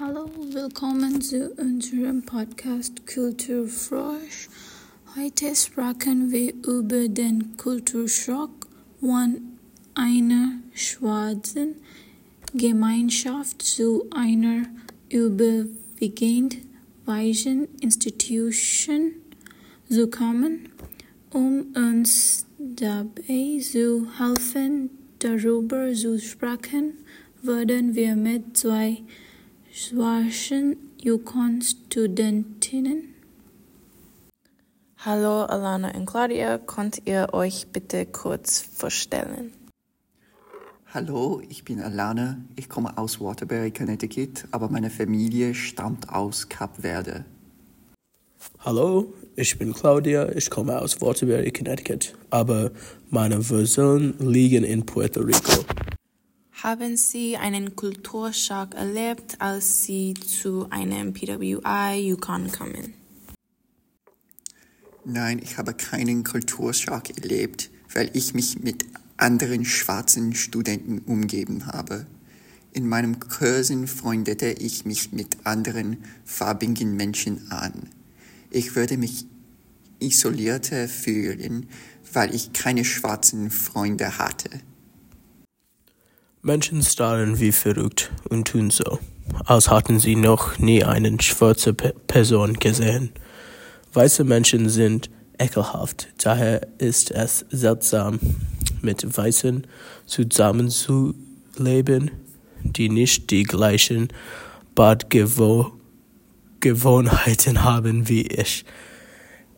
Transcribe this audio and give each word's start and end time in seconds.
Hallo, 0.00 0.30
willkommen 0.52 1.20
zu 1.20 1.50
unserem 1.54 2.22
Podcast 2.22 3.04
Kulturfrosch. 3.12 4.48
Heute 5.16 5.56
sprechen 5.56 6.30
wir 6.30 6.54
über 6.54 7.08
den 7.08 7.56
Kulturschock 7.56 8.68
von 9.00 9.40
einer 9.94 10.52
schwarzen 10.72 11.74
Gemeinschaft 12.54 13.60
zu 13.60 14.06
einer 14.12 14.66
überwiegend 15.08 16.58
weißen 17.04 17.66
Institution 17.80 19.14
zu 19.90 20.08
kommen. 20.08 20.68
Um 21.32 21.74
uns 21.74 22.46
dabei 22.56 23.58
zu 23.60 24.06
helfen, 24.16 24.90
darüber 25.18 25.92
zu 25.92 26.20
sprechen, 26.20 26.92
würden 27.42 27.96
wir 27.96 28.14
mit 28.14 28.56
zwei 28.56 29.02
schwarzen 29.78 30.76
Yukon-Studentinnen. 31.00 33.14
Hallo 34.96 35.44
Alana 35.44 35.94
und 35.94 36.06
Claudia, 36.06 36.58
könnt 36.58 37.02
ihr 37.04 37.28
euch 37.32 37.68
bitte 37.68 38.04
kurz 38.04 38.60
vorstellen? 38.60 39.52
Hallo, 40.92 41.40
ich 41.48 41.64
bin 41.64 41.80
Alana. 41.80 42.38
Ich 42.56 42.68
komme 42.68 42.98
aus 42.98 43.20
Waterbury, 43.20 43.70
Connecticut, 43.70 44.48
aber 44.50 44.68
meine 44.68 44.90
Familie 44.90 45.54
stammt 45.54 46.08
aus 46.08 46.48
Kap 46.48 46.78
Verde. 46.78 47.24
Hallo, 48.58 49.14
ich 49.36 49.58
bin 49.58 49.72
Claudia. 49.72 50.28
Ich 50.34 50.50
komme 50.50 50.82
aus 50.82 51.00
Waterbury, 51.00 51.52
Connecticut, 51.52 52.16
aber 52.30 52.72
meine 53.10 53.48
Wurzeln 53.48 54.14
liegen 54.18 54.64
in 54.64 54.84
Puerto 54.84 55.20
Rico. 55.20 55.64
Haben 56.62 56.96
Sie 56.96 57.36
einen 57.36 57.76
Kulturschock 57.76 58.74
erlebt, 58.74 59.40
als 59.40 59.84
Sie 59.84 60.14
zu 60.14 60.66
einem 60.70 61.14
PWI 61.14 62.00
Yukon 62.08 62.50
kamen? 62.50 62.94
Nein, 65.04 65.38
ich 65.40 65.56
habe 65.56 65.72
keinen 65.72 66.24
Kulturschock 66.24 67.16
erlebt, 67.16 67.70
weil 67.94 68.10
ich 68.12 68.34
mich 68.34 68.58
mit 68.58 68.86
anderen 69.16 69.64
schwarzen 69.64 70.34
Studenten 70.34 70.98
umgeben 71.06 71.66
habe. 71.66 72.06
In 72.72 72.88
meinem 72.88 73.20
Kursen 73.20 73.86
freundete 73.86 74.50
ich 74.50 74.84
mich 74.84 75.12
mit 75.12 75.46
anderen 75.46 75.98
farbigen 76.24 76.96
Menschen 76.96 77.52
an. 77.52 77.88
Ich 78.50 78.74
würde 78.74 78.96
mich 78.96 79.26
isolierter 80.00 80.88
fühlen, 80.88 81.68
weil 82.12 82.34
ich 82.34 82.52
keine 82.52 82.84
schwarzen 82.84 83.52
Freunde 83.52 84.18
hatte. 84.18 84.50
Menschen 86.48 86.82
starren 86.82 87.38
wie 87.40 87.52
verrückt 87.52 88.10
und 88.30 88.48
tun 88.48 88.70
so, 88.70 88.98
als 89.44 89.68
hatten 89.68 89.98
sie 89.98 90.16
noch 90.16 90.58
nie 90.58 90.82
eine 90.82 91.20
schwarze 91.20 91.74
Pe 91.74 91.92
Person 92.06 92.54
gesehen. 92.54 93.10
Weiße 93.92 94.24
Menschen 94.24 94.70
sind 94.70 95.10
ekelhaft, 95.38 96.08
daher 96.24 96.66
ist 96.78 97.10
es 97.10 97.44
seltsam, 97.50 98.18
mit 98.80 99.14
Weißen 99.14 99.66
zusammenzuleben, 100.06 102.12
die 102.62 102.88
nicht 102.88 103.28
die 103.28 103.42
gleichen 103.42 104.08
Badgewohnheiten 104.74 107.62
haben 107.62 108.08
wie 108.08 108.22
ich. 108.22 108.64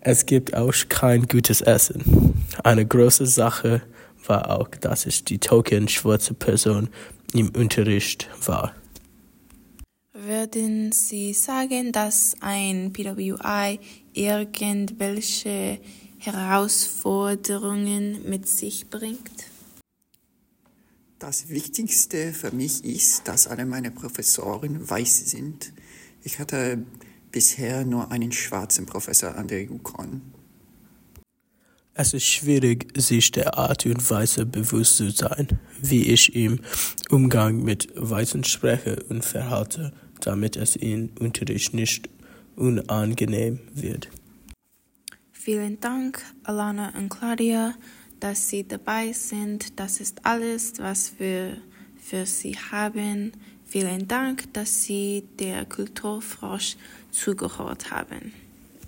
Es 0.00 0.26
gibt 0.26 0.56
auch 0.56 0.74
kein 0.88 1.28
gutes 1.28 1.60
Essen. 1.60 2.34
Eine 2.64 2.84
große 2.84 3.26
Sache 3.26 3.82
war 4.26 4.58
auch, 4.58 4.68
dass 4.68 5.06
ich 5.06 5.24
die 5.24 5.38
token 5.38 5.88
schwarze 5.88 6.34
Person 6.34 6.90
im 7.32 7.50
Unterricht 7.50 8.28
war. 8.46 8.74
Würden 10.12 10.92
Sie 10.92 11.32
sagen, 11.32 11.92
dass 11.92 12.36
ein 12.40 12.92
PWI 12.92 13.78
irgendwelche 14.12 15.80
Herausforderungen 16.18 18.28
mit 18.28 18.46
sich 18.46 18.90
bringt? 18.90 19.46
Das 21.18 21.48
Wichtigste 21.48 22.32
für 22.32 22.50
mich 22.50 22.84
ist, 22.84 23.28
dass 23.28 23.46
alle 23.46 23.66
meine 23.66 23.90
Professoren 23.90 24.88
weiß 24.88 25.30
sind. 25.30 25.72
Ich 26.22 26.38
hatte 26.38 26.84
bisher 27.30 27.84
nur 27.84 28.10
einen 28.10 28.32
schwarzen 28.32 28.86
Professor 28.86 29.36
an 29.36 29.48
der 29.48 29.64
Yukon. 29.64 30.22
Es 32.02 32.14
ist 32.14 32.24
schwierig, 32.24 32.86
sich 32.96 33.30
der 33.30 33.58
Art 33.58 33.84
und 33.84 34.10
Weise 34.10 34.46
bewusst 34.46 34.96
zu 34.96 35.10
sein, 35.10 35.60
wie 35.82 36.04
ich 36.04 36.34
im 36.34 36.60
Umgang 37.10 37.62
mit 37.62 37.92
Weißen 37.94 38.42
spreche 38.44 39.04
und 39.10 39.22
verhalte, 39.22 39.92
damit 40.20 40.56
es 40.56 40.76
im 40.76 41.10
Unterricht 41.20 41.74
nicht 41.74 42.08
unangenehm 42.56 43.60
wird. 43.74 44.08
Vielen 45.30 45.78
Dank, 45.80 46.22
Alana 46.44 46.90
und 46.96 47.10
Claudia, 47.10 47.74
dass 48.18 48.48
Sie 48.48 48.66
dabei 48.66 49.12
sind. 49.12 49.78
Das 49.78 50.00
ist 50.00 50.24
alles, 50.24 50.78
was 50.78 51.12
wir 51.18 51.58
für 51.98 52.24
Sie 52.24 52.56
haben. 52.56 53.32
Vielen 53.66 54.08
Dank, 54.08 54.50
dass 54.54 54.84
Sie 54.84 55.24
der 55.38 55.66
Kulturfrosch 55.66 56.76
zugehört 57.10 57.90
haben. 57.90 58.32